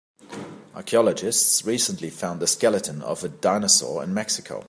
[0.73, 4.59] Archaeologists recently found the skeleton of a dinosaur in Mexico.